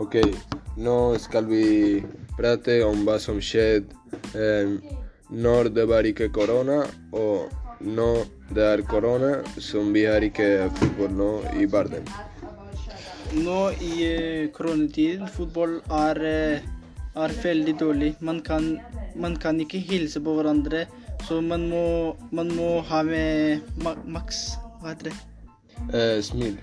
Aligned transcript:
Ok, 0.00 0.16
nå 0.76 0.96
skal 1.18 1.46
vi 1.50 1.64
prate 2.38 2.80
om 2.86 3.04
hva 3.04 3.18
som 3.20 3.40
skjedde 3.42 3.92
eh, 4.34 4.76
når 5.30 5.70
det 5.74 5.86
var 5.90 6.06
ikke 6.08 6.30
korona, 6.34 6.82
og 7.12 7.50
nå 7.80 8.10
det 8.50 8.64
er 8.66 8.82
korona, 8.88 9.36
som 9.62 9.92
vi 9.94 10.04
har 10.08 10.24
ikke 10.26 10.68
fotball 10.80 11.12
nå 11.14 11.30
i 11.60 11.68
verden. 11.70 12.08
Nå 13.36 13.58
i 13.78 13.92
eh, 14.08 14.48
koronatiden, 14.54 15.28
fotball 15.30 15.76
er, 16.00 16.22
eh, 16.26 16.64
er 17.14 17.36
veldig 17.44 17.76
dårlig. 17.78 18.14
Man 18.20 18.40
kan, 18.42 18.72
man 19.14 19.36
kan 19.36 19.60
ikke 19.62 19.78
hilse 19.78 20.22
på 20.24 20.34
hverandre, 20.34 20.86
så 21.28 21.38
man 21.40 21.68
må, 21.70 22.16
man 22.32 22.50
må 22.56 22.80
ha 22.88 23.04
med 23.06 23.62
ma 23.84 23.94
maks 24.08 24.56
Hva 24.80 24.94
heter 24.94 25.10
det? 25.10 25.16
Eh, 25.92 26.18
smil. 26.24 26.56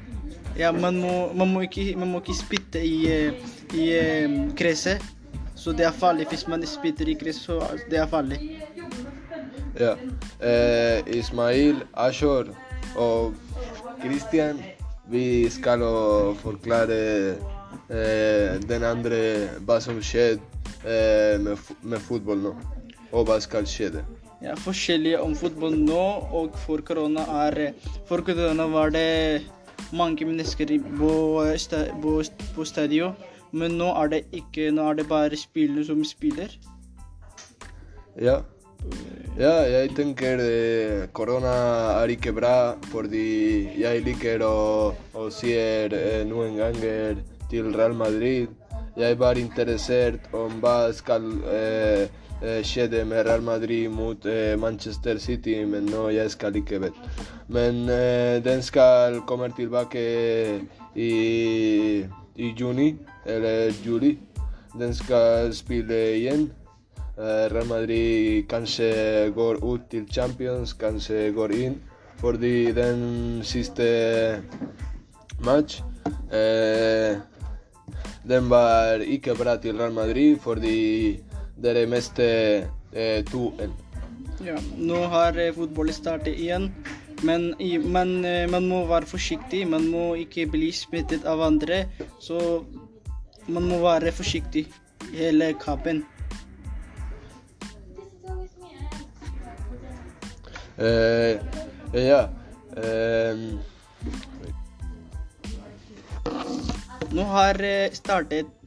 Ja, 0.58 0.72
man 0.74 0.98
må, 0.98 1.32
man 1.38 1.54
må, 1.54 1.62
ikke, 1.62 1.94
man 1.96 2.10
må 2.12 2.20
ikke 2.24 2.34
spytte 2.34 2.57
i, 2.76 3.08
eh, 3.08 3.34
i 3.74 3.86
eh. 3.98 5.00
Så 5.56 5.72
det 5.74 5.86
er 5.86 5.92
farlig 5.92 6.28
hvis 6.30 6.48
man 6.48 6.66
spytter 6.68 7.10
i 7.10 7.14
gresset, 7.14 7.44
så 7.44 7.62
det 7.90 7.98
er 7.98 8.08
farlig. 8.08 8.40
Ja. 9.80 9.96
Eh, 10.42 11.18
Ismail, 11.18 11.84
Ashor 11.94 12.50
og 12.96 13.34
Christian, 14.02 14.62
vi 15.10 15.50
skal 15.50 15.82
forklare 16.42 17.00
eh, 17.90 18.62
den 18.70 18.84
andre 18.84 19.20
hva 19.66 19.80
som 19.82 20.02
skjedde 20.02 20.42
eh, 20.86 21.40
med, 21.42 21.58
med 21.82 22.00
fotball 22.00 22.42
nå, 22.44 22.54
og 23.12 23.28
hva 23.28 23.40
skal 23.42 23.66
skje. 23.70 24.04
Ja, 24.44 24.54
forskjellig 24.62 25.16
om 25.18 25.34
fotball 25.38 25.74
nå 25.82 26.02
og 26.38 26.58
for 26.62 26.84
korona 26.86 27.24
er 27.48 27.72
For 28.06 28.22
korona 28.22 28.68
var 28.70 28.92
det 28.94 29.42
mange 29.92 30.26
mennesker 30.26 30.74
på, 30.98 31.12
på, 32.02 32.14
på 32.56 32.66
stadion, 32.68 33.16
men 33.52 33.78
nå 33.80 33.88
er 34.04 34.12
det 34.12 34.22
ikke 34.36 34.72
Nå 34.72 34.90
er 34.90 35.00
det 35.00 35.08
bare 35.08 35.38
spillere 35.40 35.86
som 35.86 36.04
spiller. 36.06 36.52
Ja. 38.20 38.42
Ja, 39.38 39.54
jeg 39.70 39.92
tenker 39.96 40.42
korona 41.14 41.54
er 42.02 42.10
ikke 42.10 42.34
bra, 42.34 42.76
fordi 42.90 43.70
jeg 43.78 44.02
liker 44.06 44.42
å, 44.46 44.94
å 45.14 45.28
si 45.34 45.54
eh, 45.54 46.24
noen 46.26 46.58
ganger 46.58 47.20
til 47.52 47.70
Real 47.76 47.94
Madrid. 47.98 48.50
Jeg 48.98 49.20
var 49.22 49.38
interessert 49.38 50.26
om 50.34 50.58
hva 50.64 50.90
skal 50.98 51.28
eh, 51.54 52.10
Eh, 52.42 52.62
skjedde 52.64 53.06
med 53.06 53.20
eh, 53.20 53.26
Real 53.26 53.42
Madrid 53.42 53.90
mot 53.90 54.26
eh, 54.26 54.60
Manchester 54.60 55.18
City, 55.18 55.64
men 55.66 55.86
nå 55.86 56.10
jeg 56.10 56.32
skal. 56.32 56.54
Men 57.48 57.88
den 58.44 58.62
skal 58.62 59.22
komme 59.28 59.50
tilbake 59.58 60.62
i, 60.96 62.06
i 62.36 62.54
juni, 62.60 62.96
eller 63.26 63.74
juli. 63.86 64.18
Den 64.80 64.94
skal 64.94 65.54
spille 65.54 66.18
igjen. 66.18 66.52
Real 67.18 67.66
Madrid 67.66 68.44
kanskje 68.50 69.32
går 69.36 69.64
ut 69.64 69.82
til 69.90 70.06
Champions, 70.12 70.74
kanskje 70.74 71.32
går 71.34 71.52
inn. 71.52 71.82
Fordi 72.18 72.72
den 72.74 73.42
siste 73.44 74.42
match 75.40 75.82
eh, 76.34 77.18
Den 78.26 78.50
var 78.50 79.04
ikke 79.06 79.36
bra 79.38 79.56
til 79.62 79.78
Real 79.78 79.94
Madrid 79.94 80.40
fordi 80.42 81.20
fordi 81.58 81.74
dere 81.74 81.88
miste 81.88 82.68
eh, 82.94 83.24
2L. 83.26 83.72
Ja, 84.46 84.58
nå 84.78 85.08
har 85.10 85.38
eh, 85.38 85.54
fotball 85.54 85.92
startet 85.92 86.38
igjen, 86.38 86.74
men 87.24 87.56
man, 87.92 88.26
eh, 88.26 88.48
man 88.50 88.68
må 88.68 88.86
være 88.86 89.06
forsiktig. 89.06 89.68
Man 89.68 89.88
må 89.90 90.16
ikke 90.16 90.48
bli 90.48 90.72
smittet 90.72 91.26
av 91.26 91.42
andre, 91.42 91.88
så 92.20 92.64
man 93.48 93.64
må 93.64 93.80
være 93.82 94.12
forsiktig 94.12 94.68
hele 95.14 95.54
kampen. 95.60 96.06
Eh, 100.78 101.40
ja. 101.94 102.30
ehm, 102.78 103.58
Nå 107.10 107.24
har 107.24 107.58
eh, 107.64 107.90
startet 107.94 108.46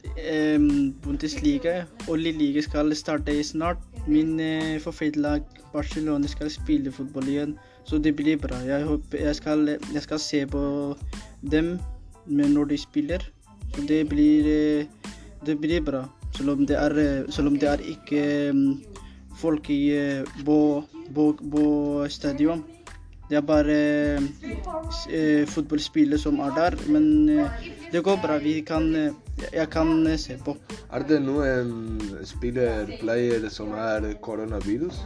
Bundesliga, 1.03 1.85
og 2.07 2.17
Liga 2.17 2.61
skal 2.61 2.95
starte 2.95 3.43
snart. 3.43 3.77
Min 4.07 4.39
eh, 4.39 4.79
favorittlag 4.79 5.43
Barcelona 5.73 6.27
skal 6.27 6.49
spille 6.51 6.91
fotball 6.91 7.27
igjen, 7.27 7.57
så 7.83 7.97
det 7.97 8.15
blir 8.15 8.37
bra. 8.37 8.57
Jeg, 8.65 8.83
håper, 8.85 9.17
jeg, 9.17 9.35
skal, 9.35 9.77
jeg 9.93 10.01
skal 10.01 10.19
se 10.19 10.45
på 10.45 10.63
dem 11.51 11.79
når 12.27 12.65
de 12.65 12.77
spiller, 12.77 13.23
så 13.75 13.85
det 13.87 14.09
blir, 14.09 14.47
eh, 14.47 14.85
det 15.45 15.59
blir 15.59 15.81
bra. 15.81 16.05
Selv 16.35 16.51
om 16.51 16.65
det 16.65 16.77
er, 16.77 16.97
eh, 16.99 17.45
om 17.45 17.57
det 17.59 17.69
er 17.69 17.79
ikke 17.79 18.21
eh, 18.49 18.53
folk 19.35 19.69
i, 19.69 19.91
på, 20.45 20.83
på, 21.15 21.31
på 21.51 22.05
stadion. 22.09 22.63
Det 23.31 23.37
er 23.39 23.43
bare 23.47 23.75
eh, 25.07 25.45
fotballspillet 25.47 26.19
som 26.19 26.41
er 26.43 26.51
der, 26.51 26.75
men 26.91 27.05
eh, 27.31 27.67
det 27.93 28.01
går 28.03 28.17
bra. 28.19 28.35
Vi 28.43 28.57
kan, 28.67 28.89
eh, 28.95 29.13
jeg 29.53 29.69
kan 29.71 29.93
eh, 30.07 30.17
se 30.19 30.35
på. 30.35 30.57
er 30.91 31.05
det 31.07 31.21
noen 31.23 32.01
spiller, 32.27 32.91
player, 32.99 33.47
som 33.47 33.71
har 33.71 34.03
koronavirus? 34.19 34.99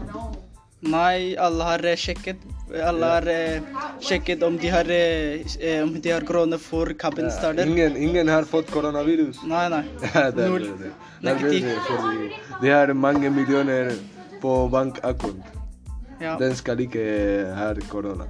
Nei, 0.89 1.35
alle 1.37 1.67
har 1.69 1.85
eh, 1.85 1.93
sjekket. 2.01 2.41
Alle 2.87 3.11
har 3.11 3.29
eh, 3.29 3.61
sjekket 4.01 4.41
om 4.47 4.57
de 4.57 4.71
har, 4.73 4.89
eh, 4.89 5.45
eh, 5.59 5.83
om 5.83 5.93
de 5.93 6.15
har 6.15 6.25
korona 6.25 6.57
før 6.57 6.95
kampen 6.97 7.29
starter. 7.29 7.69
Ingen, 7.69 7.95
ingen 7.95 8.27
har 8.33 8.49
fått 8.49 8.73
koronavirus? 8.73 9.43
Nei, 9.45 9.67
nei. 9.69 9.83
Er 10.23 10.33
Null. 10.33 10.65
Det 10.81 10.89
er 10.89 10.97
Negativ. 11.29 11.69
det, 12.61 12.73
har 12.73 12.93
mange 12.93 13.29
millioner 13.29 13.93
på 14.41 14.57
bankakont. 14.73 15.54
Ja, 16.21 16.37
Den 16.39 16.55
skal 16.55 16.79
ikke 16.79 17.05
ha 17.55 17.73
korona. 17.89 18.27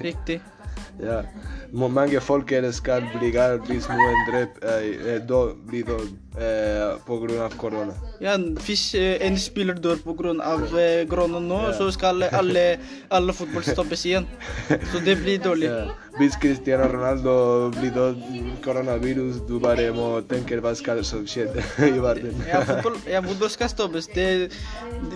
riktig. 0.00 0.40
Ja. 1.00 1.22
Mange 1.72 2.20
folk 2.20 2.52
er 2.52 2.70
skal 2.72 3.06
bli 3.14 3.30
galt 3.32 3.64
hvis 3.70 3.86
noen 3.88 4.26
dreper 4.26 4.66
eh, 4.68 5.20
Da 5.24 5.38
blir 5.68 5.86
død 5.88 6.10
eh, 6.38 7.42
av 7.44 7.54
korona. 7.56 7.94
Ja, 8.20 8.36
hvis 8.66 8.94
eh, 8.94 9.16
en 9.26 9.36
spiller 9.38 9.74
dør 9.74 9.96
pga. 10.04 10.34
Eh, 10.78 11.06
korona 11.08 11.40
nå, 11.40 11.60
Ja. 11.68 11.72
så 11.78 11.90
skal 11.92 12.22
alle, 12.22 12.78
alle 13.10 13.32
fotball 13.32 13.62
stoppes 13.62 14.04
igjen. 14.06 14.26
Så 14.92 15.02
det 15.04 15.16
blir 15.22 15.38
dårlig. 15.38 15.68
Ja. 15.70 15.94
Hvis 16.18 16.36
Cristiano 16.36 16.84
Ronaldo 16.90 17.70
blir 17.70 18.14
koronavirus, 18.64 19.40
du 19.48 19.58
bare 19.62 19.90
må 19.94 20.20
tenke 20.28 20.58
hva 20.60 20.74
skal 20.76 21.04
som 21.04 21.24
skje 21.26 21.46
i 21.88 21.98
verden. 22.02 22.34
Ja, 22.48 22.60
fotball, 22.66 22.98
ja, 23.08 23.22
fotball 23.22 23.50
skal 23.50 23.68
stoppes. 23.72 24.06
Det, 24.14 24.50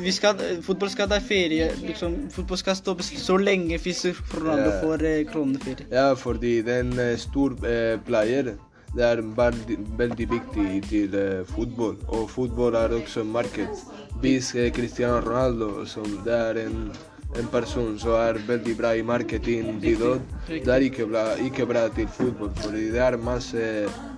vi 0.01 0.13
skal, 0.13 0.39
fotball 0.63 0.91
skal 0.91 1.09
ta 1.11 1.19
ferie. 1.21 1.73
Liksom, 1.83 2.31
fotball 2.35 2.59
skal 2.63 2.77
stoppes 2.79 3.13
så 3.21 3.37
lenge 3.37 3.79
hvis 3.83 4.05
Ronaldo 4.35 4.71
får 4.85 5.05
eh, 5.11 5.25
kroneferie. 5.31 5.91
Ja, 5.93 6.13
fordi 6.15 6.61
den 6.63 6.95
en 6.99 7.19
stor 7.19 7.55
eh, 7.67 7.99
player 8.07 8.55
det 8.95 9.05
er 9.05 9.23
veldig, 9.37 9.79
veldig 9.99 10.27
viktig 10.31 10.69
til 10.89 11.17
eh, 11.19 11.43
fotball. 11.51 11.97
Og 12.15 12.31
fotball 12.31 12.77
er 12.79 12.95
også 12.95 13.25
marked. 13.27 13.83
Hvis 14.23 14.55
eh, 14.55 14.71
Cristiano 14.73 15.19
Ronaldo, 15.25 15.85
som 15.85 16.07
det 16.25 16.35
er 16.35 16.61
en, 16.67 16.93
en 17.39 17.51
person 17.51 17.99
som 17.99 18.15
er 18.21 18.39
veldig 18.47 18.77
bra 18.79 18.95
i 18.95 19.03
marketing, 19.03 19.81
blir 19.83 19.99
død, 19.99 20.21
det 20.49 20.75
er 20.77 20.87
ikke 20.89 21.09
bra, 21.11 21.27
ikke 21.43 21.67
bra 21.67 21.89
til 21.97 22.09
fotball. 22.09 22.55
Fordi 22.63 22.89
det 22.95 23.03
er 23.03 23.19
masse 23.19 23.69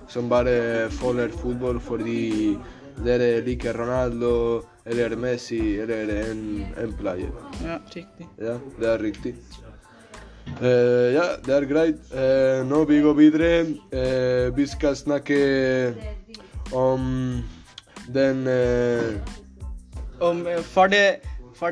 som 0.07 0.29
bare 0.29 0.89
følger 1.01 1.33
fotball 1.41 1.79
fordi 1.83 2.57
dere 3.05 3.41
liker 3.45 3.77
Ronaldo 3.77 4.63
eller 4.85 5.15
Messi 5.19 5.79
eller 5.81 6.13
en, 6.29 6.43
en 6.77 6.93
player. 6.97 7.33
Ja, 7.65 7.79
riktig. 7.95 8.29
Ja, 8.37 8.59
det 8.79 8.93
er 8.93 9.03
riktig. 9.03 9.35
Eh, 10.61 11.13
ja, 11.13 11.25
det 11.45 11.53
er 11.53 11.65
greit. 11.69 11.99
Eh, 12.13 12.63
nå 12.65 12.83
vi 12.89 13.01
går 13.05 13.15
videre. 13.17 13.49
Eh, 13.93 14.47
vi 14.57 14.65
skal 14.67 14.95
snakke 14.97 15.37
om 16.73 17.43
den 18.13 18.47
eh, 18.47 19.19
Om, 20.19 20.41
for 20.73 20.87
var, 20.89 20.89
det, 20.89 21.19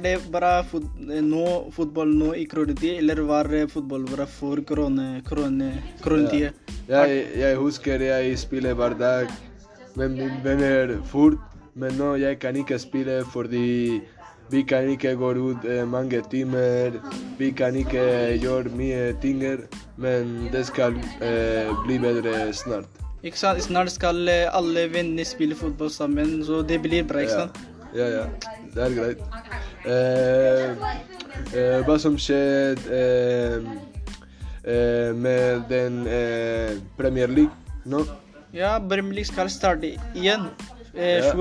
det 0.03 0.19
bare 0.31 0.63
fot, 0.69 0.85
eh, 1.09 1.21
nå, 1.25 1.71
fotball 1.73 2.11
nå 2.13 2.33
i 2.37 2.45
koronatid, 2.45 2.99
eller 3.01 3.23
var 3.25 3.49
det 3.49 3.63
fotball 3.73 4.05
bare 4.05 4.27
for 4.29 4.61
korona- 4.61 5.21
korona- 5.25 5.73
koronatid? 6.03 6.51
jeg, 6.87 7.25
jeg 7.39 7.57
husker 7.57 8.01
jeg 8.05 8.37
spiller 8.37 8.77
hver 8.77 8.93
dag 8.99 9.31
med 9.95 10.11
mine 10.13 10.37
venner 10.43 10.97
fort, 11.09 11.39
men 11.73 11.97
nå 11.97 12.15
jeg 12.21 12.37
kan 12.39 12.55
ikke 12.55 12.77
spille 12.79 13.23
fordi 13.33 14.01
vi 14.51 14.61
kan 14.63 14.89
ikke 14.89 15.15
gå 15.17 15.31
ut 15.37 15.65
eh, 15.65 15.85
mange 15.87 16.21
timer, 16.31 16.99
vi 17.39 17.51
kan 17.51 17.75
ikke 17.75 18.03
gjøre 18.41 18.69
mye 18.77 19.13
ting, 19.21 19.41
men 19.97 20.49
det 20.53 20.65
skal 20.67 20.93
eh, 21.21 21.71
bli 21.85 21.97
bedre 21.99 22.53
snart. 22.53 22.85
Ikke 23.25 23.37
sant? 23.41 23.61
Snart 23.65 23.89
skal 23.91 24.27
eh, 24.29 24.45
alle 24.53 24.87
vennene 24.93 25.25
spille 25.25 25.55
fotball 25.57 25.89
sammen, 25.89 26.43
så 26.45 26.61
det 26.61 26.81
blir 26.83 27.03
bra, 27.03 27.23
ikke 27.25 27.31
Ja. 27.33 27.47
sant? 27.47 27.57
Ja, 27.95 28.05
ja. 28.11 28.23
Det 28.75 28.83
er 28.83 28.95
greit. 28.95 29.21
Eh, 29.87 30.69
eh, 31.55 31.81
hva 31.87 31.95
som 32.01 32.17
skjedde 32.19 32.99
eh, 34.65 35.13
med 35.15 35.65
den 35.69 36.01
eh, 36.07 36.75
Premier 36.97 37.27
League 37.31 37.53
nå 37.85 38.01
Ja, 38.55 38.79
Premier 38.79 39.13
League 39.21 39.29
skal 39.29 39.49
starte 39.49 39.93
igjen 40.15 40.47
eh, 40.95 41.21
Ja. 41.21 41.31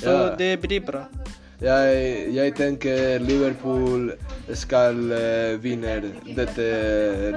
21. 0.00 0.04
juni. 0.04 0.04
Så 0.04 0.10
Ja. 0.10 0.36
det 0.36 0.60
blir 0.60 0.80
bra. 0.80 1.06
Jeg, 1.60 2.32
jeg 2.32 2.54
tenker 2.56 3.20
Liverpool 3.20 4.12
skal 4.56 4.96
uh, 5.12 5.58
vinne 5.60 6.00
dette 6.36 6.68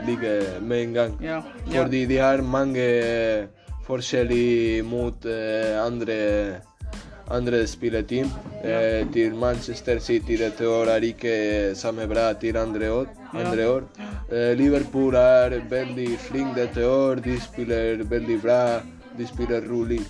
ligaen 0.07 0.63
med 0.63 0.81
en 0.81 0.94
gang. 0.94 1.18
Ja. 1.21 1.42
ja. 1.68 1.83
Fordi 1.83 2.06
de 2.06 2.18
har 2.18 2.42
mange 2.42 2.80
eh, 2.80 3.45
forskjellige 3.83 4.83
mot 4.83 5.25
uh, 5.25 5.86
andre, 5.86 6.62
andre 7.27 7.68
spilleteam. 7.68 8.31
Eh, 8.63 9.04
til 9.12 9.36
Manchester 9.36 10.00
City 10.00 10.38
dette 10.39 10.63
år 10.63 10.88
er 10.88 11.04
ikke 11.04 11.75
samme 11.75 12.07
bra 12.07 12.31
til 12.39 12.56
andre 12.57 12.92
år. 12.92 13.07
Andre 13.33 13.68
år. 13.68 13.83
Eh, 14.31 14.54
Liverpool 14.56 15.15
er 15.19 15.60
veldig 15.69 16.18
flink 16.19 16.56
dette 16.56 16.88
år. 16.88 17.19
De 17.19 17.36
spiller 17.44 18.06
veldig 18.07 18.42
bra. 18.42 18.80
De 19.18 19.27
spiller 19.30 19.65
rolig. 19.69 20.01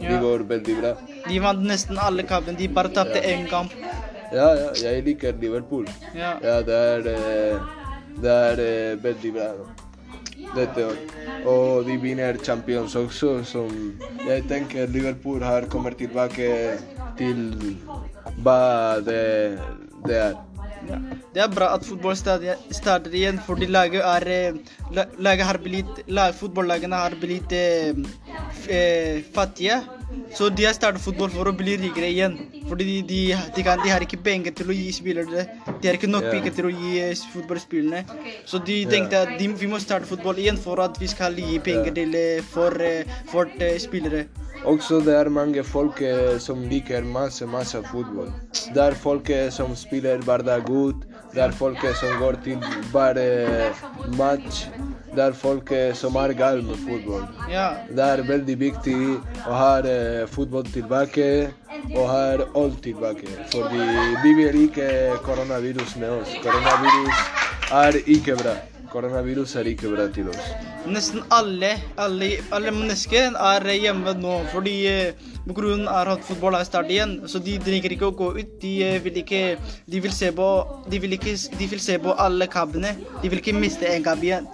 De 0.00 0.16
går 0.20 0.46
veldig 0.48 0.76
bra. 0.80 0.94
De 1.28 1.38
vant 1.42 1.66
nesten 1.66 1.98
alle 1.98 2.24
kampene. 2.26 2.58
De 2.58 2.68
bare 2.68 2.92
tapte 2.94 3.22
én 3.22 3.46
kamp. 3.50 3.74
Ja, 4.30 4.48
ja, 4.54 4.72
jeg 4.78 5.04
liker 5.06 5.38
Liverpool. 5.42 5.86
Ja. 6.14 6.36
Det 6.42 6.74
er, 6.74 7.06
eh, 7.14 7.60
det 8.22 8.34
er 8.50 8.64
eh, 8.66 8.98
veldig 9.02 9.32
bra 9.34 9.48
dette 10.54 10.86
år. 10.86 11.00
Og 11.50 11.86
de 11.86 11.96
vinner 12.02 12.38
Champions 12.44 12.94
også, 12.96 13.40
som 13.44 13.72
jeg 14.26 14.44
tenker 14.50 14.90
Liverpool 14.90 15.42
har 15.42 15.66
kommet 15.72 15.98
tilbake 16.00 16.78
til 17.18 17.42
hva 18.44 19.00
det, 19.04 19.58
det 20.06 20.22
er. 20.28 20.38
Ja. 20.88 20.96
Det 21.34 21.42
er 21.44 21.50
bra 21.52 21.74
at 21.76 21.84
fotball 21.84 22.16
starter 22.16 23.12
igjen, 23.14 23.38
fordi 23.44 23.66
laget 23.68 24.00
er 24.00 24.24
eh, 24.32 24.54
Laget 25.20 25.44
har 25.46 25.58
blitt 25.60 26.00
lag, 26.08 26.32
Fotballagene 26.34 26.96
har 26.96 27.14
blitt 27.20 27.52
eh, 27.52 27.92
eh, 28.68 29.22
fattige. 29.34 29.80
Så 30.34 30.48
de 30.50 30.64
har 30.66 30.74
startet 30.74 31.02
fotball 31.02 31.30
for 31.30 31.46
å 31.46 31.52
bli 31.54 31.76
rikere 31.78 32.08
igjen. 32.10 32.34
Fordi 32.66 32.84
de, 32.84 32.96
de, 33.06 33.18
de, 33.54 33.62
kan, 33.66 33.78
de 33.82 33.90
har 33.92 34.02
ikke 34.02 34.18
penger 34.26 34.54
til 34.58 34.70
å 34.70 34.74
gi 34.74 34.90
spillere. 34.94 35.44
De 35.80 35.86
har 35.88 35.98
ikke 35.98 36.10
nok 36.10 36.26
yeah. 36.26 36.34
penger 36.34 36.54
til 36.56 36.66
å 36.66 36.72
gi 36.74 36.92
eh, 37.02 37.22
fotballspillerne. 37.34 38.02
Så 38.46 38.58
de 38.66 38.80
Ja. 38.82 38.90
tenkte 38.90 39.22
at 39.22 39.38
de, 39.38 39.48
vi 39.54 39.70
må 39.70 39.78
starte 39.82 40.06
fotball 40.10 40.38
igjen 40.42 40.58
for 40.58 40.82
at 40.82 40.98
vi 41.00 41.06
skal 41.10 41.38
gi 41.38 41.58
penger 41.62 41.94
til 41.94 42.14
eh, 42.18 42.42
for, 42.42 42.74
eh, 42.82 43.06
for 43.30 43.50
eh, 43.60 43.78
spillere. 43.78 44.26
Også 44.66 44.98
det 45.00 45.14
er 45.16 45.30
mange 45.32 45.62
folk 45.64 46.02
som 46.38 46.66
liker 46.68 47.06
masse, 47.08 47.46
masse 47.48 47.78
fotball. 47.88 48.28
Det 48.74 48.82
er 48.82 48.92
folk 48.92 49.30
som 49.56 49.72
spiller 49.78 50.20
hverdag 50.26 50.66
godt. 50.68 51.06
Det 51.32 51.40
er 51.46 51.54
folk 51.56 51.80
som 51.96 52.18
går 52.20 52.36
til 52.44 52.60
bare 52.92 53.72
match. 54.18 54.66
Det 55.10 55.22
er 55.24 55.34
folk 55.34 55.70
eh, 55.74 55.90
som 55.98 56.14
er 56.20 56.32
gale 56.38 56.62
med 56.62 56.78
fotball. 56.86 57.24
Ja. 57.50 57.66
Det 57.90 58.04
er 58.04 58.22
veldig 58.28 58.54
viktig 58.60 58.96
å 59.42 59.56
ha 59.58 59.70
eh, 59.82 60.22
fotball 60.30 60.68
tilbake 60.70 61.26
og 61.96 62.04
ha 62.06 62.22
alt 62.38 62.78
tilbake. 62.84 63.26
Fordi 63.50 63.86
vi 64.22 64.34
vil 64.38 64.60
ikke 64.68 64.90
koronavirus 65.26 65.96
med 65.98 66.14
oss. 66.20 66.36
Koronavirus 66.44 67.24
er 67.80 67.98
ikke 68.06 68.36
bra. 68.38 68.54
Koronavirus 68.90 69.56
er 69.58 69.72
ikke 69.72 69.90
bra 69.90 70.06
til 70.14 70.30
oss. 70.30 70.46
Nesten 70.90 71.26
alle, 71.34 71.72
alle, 71.98 72.30
alle 72.54 72.72
mennesker 72.74 73.34
er 73.34 73.66
hjemme 73.74 74.14
nå 74.18 74.38
fordi 74.54 74.76
eh, 74.90 75.26
på 75.42 75.58
grunn 75.58 75.88
av 75.90 76.14
at 76.14 76.22
fotball 76.26 76.54
har 76.54 76.70
startet 76.70 76.94
igjen. 77.00 77.18
Så 77.26 77.42
de 77.42 77.58
trenger 77.66 77.96
ikke 77.96 78.12
å 78.12 78.14
gå 78.14 78.30
ut. 78.38 78.54
De 78.62 78.76
vil 79.02 79.20
ikke 79.24 79.42
De 79.90 80.06
vil 80.06 80.14
se 80.14 80.30
på 80.30 80.48
De 80.86 81.02
vil 81.02 81.18
ikke 81.18 81.34
De 81.58 81.70
vil 81.74 81.82
se 81.82 81.98
på 81.98 82.14
alle 82.14 82.46
kampene. 82.46 82.94
De 83.24 83.26
vil 83.26 83.42
ikke 83.42 83.58
miste 83.58 83.90
en 83.90 84.06
kamp 84.06 84.22
igjen. 84.22 84.46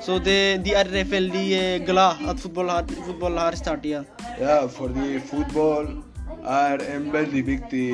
Så 0.00 0.18
det, 0.18 0.64
de 0.64 0.74
er 0.76 0.90
veldig 1.10 1.44
eh, 1.58 1.86
glad 1.86 2.24
at 2.28 2.40
fotball 2.40 2.68
har, 2.70 2.90
fotball 3.06 3.38
har 3.38 3.56
startet 3.58 3.90
igjen. 3.90 4.06
Ja, 4.40 4.64
fordi 4.70 5.18
fotball 5.30 5.88
er 6.44 6.82
en 6.92 7.08
veldig 7.12 7.42
viktig 7.46 7.88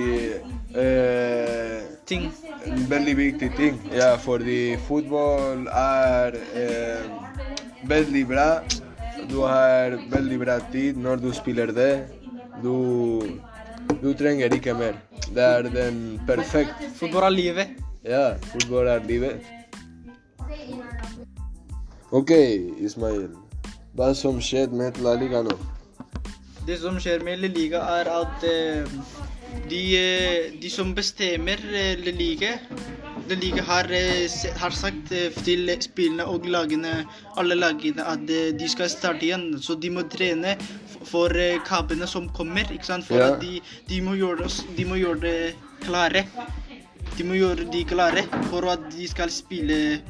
eh, 0.74 1.80
Ting. 2.06 2.30
en 2.66 2.86
veldig 2.90 3.16
viktig 3.16 3.50
ting. 3.56 3.78
Ja, 3.94 4.16
fordi 4.18 4.76
fotball 4.88 5.68
er 5.70 6.38
eh, 6.58 7.04
veldig 7.86 8.24
bra. 8.26 8.48
Du 9.30 9.42
har 9.46 9.94
veldig 10.10 10.40
bra 10.42 10.58
tid 10.72 10.98
når 10.98 11.22
du 11.22 11.30
spiller 11.36 11.70
det. 11.76 11.92
Du, 12.64 13.22
du 14.02 14.12
trenger 14.18 14.52
ikke 14.54 14.74
mer. 14.74 14.98
Det 15.30 15.44
er 15.44 15.70
den 15.70 16.20
perfekt. 16.26 16.74
Fotball 16.98 17.30
er 17.30 17.36
livet. 17.36 17.80
Ja, 18.04 18.34
fotball 18.52 18.90
er 18.90 19.06
livet. 19.06 19.46
Ok, 22.10 22.30
Ismail. 22.82 23.28
Hva 23.94 24.08
som 24.18 24.40
skjedde 24.42 24.74
med 24.74 24.96
La 25.04 25.12
Liga 25.18 25.44
nå? 25.46 25.54
Det 26.66 26.78
som 26.82 26.96
skjer 26.98 27.22
med 27.22 27.38
La 27.38 27.50
Liga, 27.50 27.82
er 28.00 28.10
at 28.10 28.46
eh, 28.46 28.88
de, 29.70 29.82
eh, 29.98 30.48
de 30.58 30.70
som 30.70 30.90
bestemmer 30.96 31.62
eh, 31.70 31.94
La 32.02 32.14
Liga 32.14 32.56
La 33.30 33.36
Liga 33.38 33.62
har, 33.62 33.86
har 34.58 34.74
sagt 34.74 35.12
til 35.46 35.70
spillene 35.84 36.26
og 36.26 36.48
lagene, 36.50 37.04
alle 37.38 37.54
lagene 37.54 38.02
at 38.02 38.24
de 38.26 38.70
skal 38.72 38.90
starte 38.90 39.28
igjen. 39.28 39.52
Så 39.62 39.76
de 39.78 39.92
må 39.94 40.02
trene 40.10 40.56
for 41.06 41.30
kampene 41.68 42.08
som 42.10 42.26
kommer. 42.34 42.66
ikke 42.74 42.88
sant? 42.88 43.06
For 43.06 43.22
Ja. 43.22 43.36
de, 43.38 43.60
de, 43.86 44.00
må 44.02 44.16
gjøre, 44.18 44.50
de 44.74 44.84
må 44.84 44.98
gjøre 44.98 45.20
det 45.22 45.54
klare. 45.86 46.24
De 47.14 47.22
må 47.28 47.38
gjøre 47.38 47.70
de 47.70 47.84
klare 47.86 48.26
for 48.50 48.66
at 48.66 48.90
de 48.96 49.06
skal 49.06 49.30
spille 49.30 50.00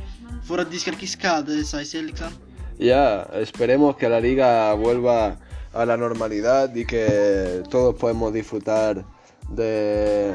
At 0.49 1.47
de 1.47 1.65
selv. 1.85 2.09
ikke 2.09 2.19
sant? 2.19 2.35
Ya, 2.79 3.29
esperemos 3.35 3.97
que 3.97 4.09
la 4.09 4.21
liga 4.21 4.73
vuelva 4.75 5.37
a 5.73 5.85
la 5.85 5.97
normalidad 5.97 6.75
y 6.75 6.85
que 6.85 7.63
todos 7.71 7.95
podemos 7.95 8.33
disfrutar 8.33 9.05
de, 9.51 10.35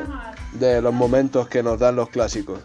de 0.53 0.81
los 0.81 0.93
momentos 0.93 1.47
que 1.47 1.63
nos 1.63 1.79
dan 1.79 1.95
los 1.95 2.09
clásicos. 2.09 2.59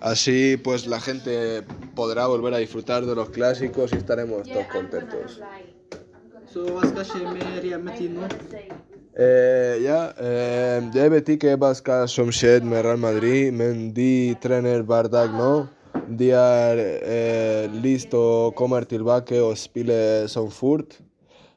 Así 0.00 0.56
pues 0.56 0.86
la 0.86 0.98
gente 0.98 1.62
podrá 1.94 2.26
volver 2.26 2.54
a 2.54 2.58
disfrutar 2.58 3.04
de 3.04 3.14
los 3.14 3.28
clásicos 3.28 3.92
y 3.92 3.96
estaremos 3.96 4.48
todos 4.48 4.66
contentos. 4.66 5.40
Eh, 9.20 9.82
ja, 9.84 10.14
eh, 10.16 10.80
jeg 10.96 11.10
vet 11.12 11.26
ikke 11.34 11.52
hva 11.60 11.74
som 12.08 12.30
skjedde 12.32 12.64
med 12.64 12.86
Real 12.86 13.00
Madrid, 13.02 13.50
men 13.52 13.90
de 13.92 14.32
trener 14.40 14.80
hver 14.88 15.10
dag 15.12 15.34
nå. 15.36 15.66
De 16.16 16.30
er 16.32 16.80
eh, 16.80 17.66
lyst 17.84 18.08
til 18.14 18.16
å 18.16 18.54
komme 18.56 18.80
tilbake 18.88 19.42
og 19.44 19.58
spille 19.60 20.24
som 20.32 20.48
fort. 20.48 20.96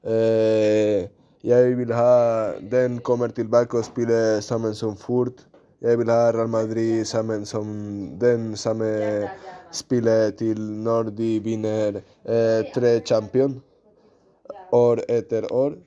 Eh, 0.04 1.08
jeg 1.40 1.78
vil 1.80 1.94
ha 1.96 2.58
den 2.60 3.00
kommer 3.00 3.32
tilbake 3.32 3.80
og 3.80 3.88
spille 3.88 4.42
sammen 4.44 4.76
som 4.76 5.00
fort. 5.00 5.46
Jeg 5.80 6.02
vil 6.02 6.12
ha 6.12 6.34
Real 6.36 6.52
Madrid 6.52 7.08
sammen 7.08 7.48
som 7.48 7.72
den 8.20 8.58
samme 8.60 8.92
spiller 9.72 10.36
til 10.36 10.60
når 10.60 11.16
de 11.16 11.32
vinner 11.48 12.04
eh, 12.28 12.68
tre 12.76 12.98
champion 13.08 13.56
år 14.76 15.06
etter 15.08 15.48
år 15.48 15.80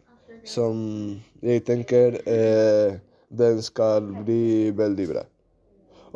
som 0.46 0.78
jeg 1.42 1.64
tenker 1.66 2.20
eh, 2.24 2.98
den 3.28 3.62
skal 3.62 4.06
bli 4.24 4.70
veldig 4.76 5.08
bra. 5.10 5.24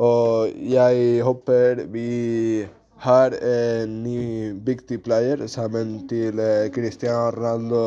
Og 0.00 0.54
jeg 0.70 1.20
håper 1.26 1.84
vi 1.92 2.66
har 3.00 3.34
en 3.34 3.96
ny 4.04 4.52
viktig 4.64 5.00
player 5.04 5.46
sammen 5.48 6.06
til 6.08 6.40
eh, 6.40 6.70
Cristiano 6.72 7.32
Ronaldo 7.34 7.84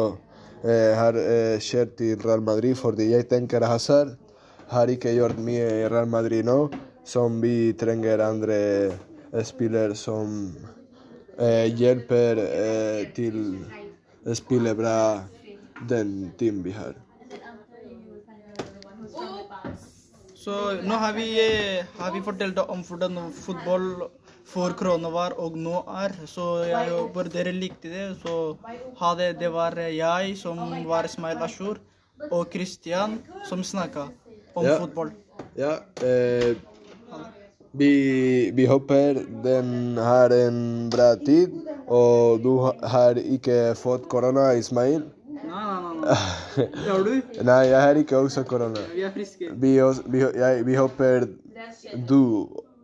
eh, 0.65 0.91
har 0.97 1.17
eh, 1.17 1.57
skjedd 1.61 1.95
til 1.97 2.21
Real 2.25 2.41
Madrid, 2.41 2.75
fordi 2.75 3.11
jeg 3.13 3.29
tenker 3.31 3.65
Hazard 3.65 4.15
har 4.73 4.89
ikke 4.89 5.13
gjort 5.13 5.39
mye 5.41 5.65
i 5.83 5.87
Real 5.91 6.09
Madrid 6.09 6.45
nå, 6.47 6.67
som 7.05 7.41
vi 7.43 7.73
trenger 7.77 8.23
andre 8.25 8.59
eh, 8.89 9.43
spillere 9.45 9.95
som 9.95 10.53
eh, 11.37 11.69
hjelper 11.69 12.41
eh, 12.43 13.01
til 13.15 13.39
å 14.25 14.37
spille 14.37 14.73
bra 14.77 14.97
den 15.89 16.31
team 16.39 16.63
vi 16.63 16.71
har. 16.71 16.93
Så 20.43 20.55
nå 20.83 20.95
har 20.99 21.13
vi, 21.15 21.27
har 21.97 22.11
vi 22.11 22.21
fortalt 22.25 22.57
om 22.67 22.81
hvordan 22.83 23.19
fotball 23.31 24.09
for 24.53 24.73
korona 24.75 25.09
var 25.13 25.35
og 25.39 25.55
nå 25.55 25.83
er. 26.03 26.15
Så 26.27 26.65
jeg 26.67 26.91
håper 26.91 27.29
dere 27.31 27.53
likte 27.55 27.91
det. 27.93 28.07
Så 28.23 28.57
ha 28.99 29.13
det. 29.15 29.37
Det 29.39 29.51
var 29.53 29.77
jeg 29.87 30.35
som 30.37 30.59
var 30.89 31.07
Ismail 31.07 31.39
Ashur, 31.47 31.79
og 32.29 32.51
Christian 32.51 33.19
som 33.47 33.63
snakka 33.63 34.09
om 34.55 34.65
Ja. 34.65 34.77
fotball. 34.79 35.11
Ja, 35.57 35.79
eh, 36.01 36.55
vi, 37.73 38.51
vi 38.53 38.65
håper 38.65 39.23
den 39.43 39.97
har 39.97 40.29
en 40.29 40.89
bra 40.89 41.15
tid, 41.15 41.55
og 41.87 42.43
du 42.43 42.59
har 42.83 43.15
ikke 43.17 43.75
fått 43.75 44.09
korona, 44.09 44.53
Ismail? 44.53 45.03
Nei, 45.53 45.63
nei, 45.69 45.95
nei. 46.01 46.67
Det 46.73 46.89
har 46.93 47.03
du. 47.05 47.11
Nei, 47.45 47.61
jeg 47.69 47.81
har 47.85 47.99
ikke 48.01 48.17
også 48.25 48.43
korona. 48.49 48.81
Vi 48.93 49.03
er 49.05 49.11
friske. 49.13 49.51
Vi, 49.61 49.73
vi, 50.15 50.23
jeg, 50.39 50.63
vi 50.65 50.77
håper 50.79 51.27
du 52.09 52.21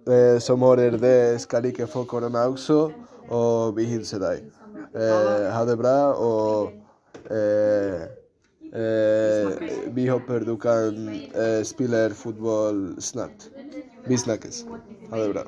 eh, 0.05 0.38
som 0.43 0.61
hører 0.61 0.97
det, 1.01 1.41
skal 1.41 1.65
ikke 1.65 1.88
få 1.89 2.03
korona 2.09 2.45
også, 2.51 2.79
og 3.33 3.75
vi 3.77 3.88
hilser 3.89 4.21
deg. 4.21 4.45
Eh, 4.93 5.49
ha 5.53 5.63
det 5.65 5.77
bra, 5.81 5.95
og 6.13 6.71
eh, 7.33 8.05
eh, 8.69 9.65
vi 9.97 10.05
håper 10.09 10.45
du 10.45 10.55
kan 10.61 11.01
eh, 11.09 11.63
spille 11.65 12.09
fotball 12.17 12.99
snart. 13.01 13.49
Vi 14.05 14.17
snakkes. 14.17 14.63
Ha 15.09 15.23
det 15.23 15.33
bra. 15.33 15.47